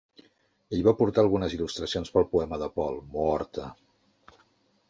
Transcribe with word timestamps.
Ell 0.77 0.81
va 0.87 0.93
aportar 0.97 1.23
algunes 1.25 1.53
il·lustracions 1.57 2.13
pel 2.17 2.27
poema 2.33 2.59
de 2.65 2.71
Pol, 2.79 2.99
"Mohorta". 3.15 3.69